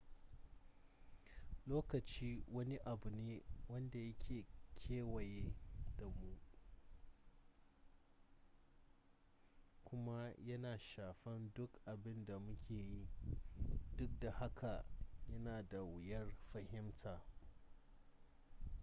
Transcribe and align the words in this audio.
lokaci 1.69 2.29
wani 2.55 2.75
abu 2.91 3.09
ne 3.27 3.35
wanda 3.69 3.99
yake 4.07 4.37
kewaye 4.79 5.53
da 5.97 6.05
mu 6.05 6.39
kuma 9.83 10.33
yana 10.45 10.77
shafan 10.77 11.51
duk 11.55 11.71
abin 11.87 12.25
da 12.25 12.39
muke 12.39 12.73
yi 12.73 13.09
duk 13.97 14.19
da 14.19 14.31
haka 14.31 14.85
yana 15.27 15.63
da 15.63 15.83
wuyar 15.83 16.33
fahimta 16.53 17.25